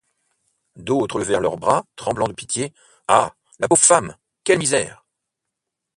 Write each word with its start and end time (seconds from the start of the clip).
D’autres 0.77 1.19
levèrent 1.19 1.41
leurs 1.41 1.57
bras, 1.59 1.85
tremblants 1.95 2.27
de 2.27 2.33
pitié: 2.33 2.73
ah! 3.07 3.35
la 3.59 3.67
pauvre 3.67 3.83
femme! 3.83 4.15
quelle 4.43 4.57
misère! 4.57 5.05